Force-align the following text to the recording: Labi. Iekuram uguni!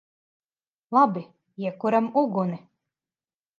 Labi. 0.95 1.23
Iekuram 1.63 2.07
uguni! 2.21 2.57